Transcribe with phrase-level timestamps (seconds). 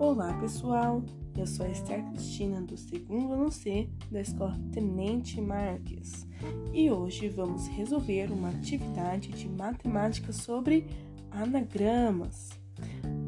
[0.00, 1.02] Olá pessoal,
[1.36, 6.26] eu sou Esther Cristina do segundo ano C da Escola Tenente Marques
[6.72, 10.86] e hoje vamos resolver uma atividade de matemática sobre
[11.30, 12.48] anagramas.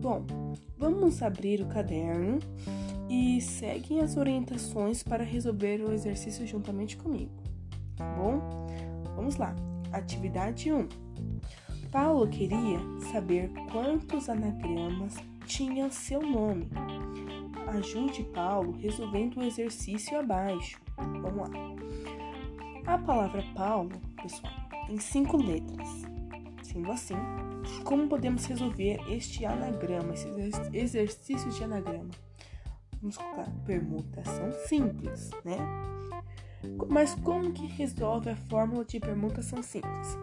[0.00, 0.24] Bom,
[0.78, 2.38] vamos abrir o caderno
[3.06, 7.34] e seguem as orientações para resolver o exercício juntamente comigo,
[7.96, 8.40] tá bom?
[9.14, 9.54] Vamos lá,
[9.92, 10.88] atividade 1.
[11.90, 12.78] Paulo queria
[13.12, 15.14] saber quantos anagramas
[15.46, 16.68] tinha seu nome.
[17.68, 20.80] Ajude Paulo resolvendo o exercício abaixo.
[20.96, 21.50] Vamos lá.
[22.86, 24.52] A palavra Paulo, pessoal,
[24.86, 25.88] tem cinco letras.
[26.62, 27.14] Sendo assim,
[27.84, 30.28] como podemos resolver este anagrama, esse
[30.72, 32.10] exercício de anagrama?
[33.00, 35.58] Vamos colocar permutação simples, né?
[36.88, 40.16] Mas como que resolve a fórmula de permutação simples?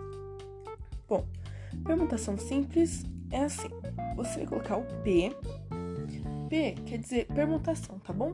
[1.08, 1.28] Bom,
[1.84, 3.70] permutação simples é assim:
[4.16, 5.32] você vai colocar o P,
[6.50, 8.34] P quer dizer permutação, tá bom?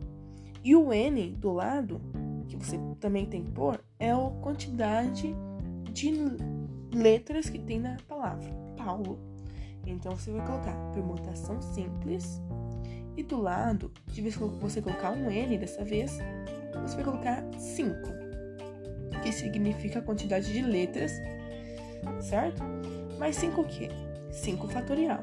[0.63, 2.01] E o N do lado,
[2.47, 5.35] que você também tem que pôr, é a quantidade
[5.91, 6.11] de
[6.93, 9.19] letras que tem na palavra Paulo.
[9.85, 12.41] Então você vai colocar permutação simples
[13.17, 16.17] e do lado, de vez que você colocar um N dessa vez,
[16.81, 17.95] você vai colocar 5,
[19.23, 21.11] que significa a quantidade de letras,
[22.21, 22.61] certo?
[23.17, 23.89] Mais 5 o quê?
[24.35, 25.19] 5 fatorial.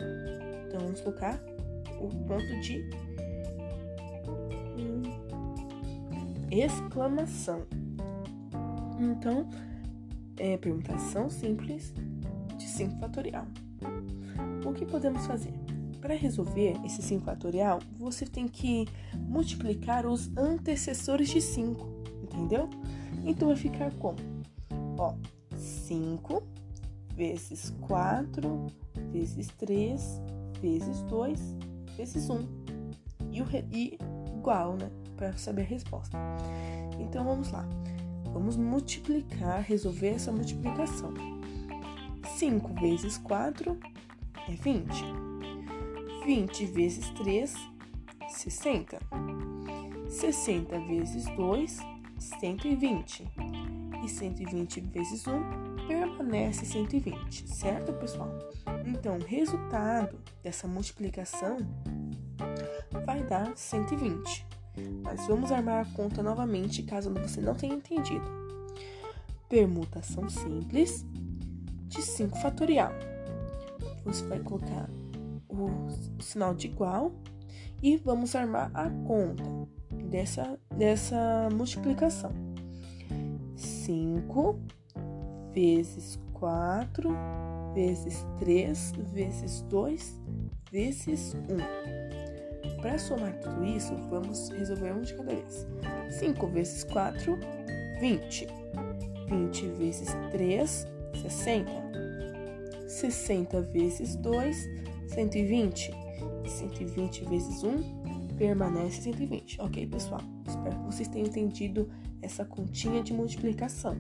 [0.67, 1.39] Então vamos colocar
[2.01, 2.83] o ponto de
[6.51, 7.63] exclamação.
[9.01, 9.49] Então,
[10.37, 11.95] é permutação simples
[12.57, 13.47] de 5 fatorial.
[14.65, 15.53] O que podemos fazer?
[16.01, 21.87] Para resolver esse 5 fatorial, você tem que multiplicar os antecessores de 5,
[22.23, 22.69] entendeu?
[23.25, 24.19] Então vai ficar como?
[24.99, 25.15] Ó,
[25.57, 26.43] 5
[27.15, 28.67] vezes 4
[29.13, 30.21] vezes 3
[30.61, 31.41] vezes 2
[31.97, 32.63] vezes 1
[33.31, 33.99] e, o e
[34.37, 34.91] igual, né?
[35.17, 36.19] Para saber a resposta.
[36.99, 37.67] Então vamos lá.
[38.33, 41.13] Vamos multiplicar, resolver essa multiplicação.
[42.37, 43.79] 5 vezes 4
[44.49, 45.05] é 20.
[46.25, 47.55] 20 vezes 3,
[48.29, 48.99] 60.
[50.09, 51.79] 60 vezes 2,
[52.19, 53.29] 120.
[54.03, 58.29] E 120 vezes 1, permanece 120, certo, pessoal?
[58.85, 61.59] Então, o resultado dessa multiplicação
[63.05, 64.47] vai dar 120.
[65.03, 68.25] Mas vamos armar a conta novamente caso você não tenha entendido.
[69.49, 71.05] Permutação simples
[71.89, 72.93] de 5 fatorial.
[74.05, 74.89] Você vai colocar
[75.49, 75.69] o,
[76.21, 77.13] sinal de igual
[77.83, 79.45] e vamos armar a conta
[80.09, 82.52] dessa, dessa multiplicação.
[83.57, 84.59] 5
[85.53, 87.11] vezes 4
[87.75, 90.21] vezes 3 vezes 2
[90.71, 92.81] vezes 1.
[92.81, 95.67] Para somar tudo isso, vamos resolver um de cada vez.
[96.11, 97.39] 5 vezes 4,
[98.01, 98.49] 20.
[99.29, 100.89] 20 vezes 3,
[101.23, 101.71] 60.
[102.89, 104.57] 60 vezes 2,
[105.09, 105.93] 120.
[106.45, 108.02] E 120 vezes 1
[108.43, 109.61] permanece 120.
[109.61, 110.21] Ok, pessoal?
[110.45, 111.89] Espero que vocês tenham entendido
[112.21, 113.97] essa continha de multiplicação.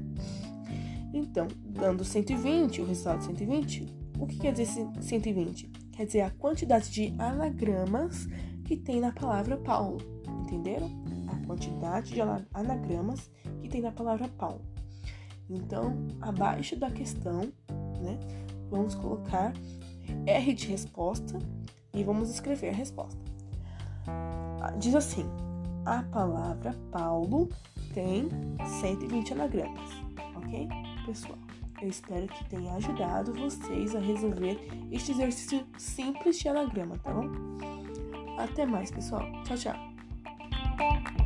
[1.14, 3.86] Então, dando 120, o resultado de 120,
[4.18, 4.66] o que quer dizer
[5.00, 5.68] 120?
[5.92, 8.26] Quer dizer a quantidade de anagramas
[8.64, 9.98] que tem na palavra Paulo.
[10.42, 10.90] Entenderam?
[11.28, 12.20] A quantidade de
[12.52, 13.30] anagramas
[13.60, 14.62] que tem na palavra Paulo.
[15.48, 17.42] Então, abaixo da questão,
[18.02, 18.18] né,
[18.68, 19.52] vamos colocar
[20.26, 21.38] R de resposta
[21.94, 23.31] e vamos escrever a resposta.
[24.78, 25.28] Diz assim:
[25.84, 27.48] a palavra Paulo
[27.92, 28.28] tem
[28.80, 29.90] 120 anagramas,
[30.36, 30.68] ok?
[31.04, 31.38] pessoal.
[31.80, 34.56] Eu espero que tenha ajudado vocês a resolver
[34.90, 37.28] este exercício simples de anagrama, tá bom?
[38.38, 39.26] Até mais, pessoal.
[39.44, 41.21] Tchau, tchau.